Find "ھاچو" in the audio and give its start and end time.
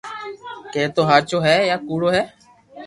1.09-1.37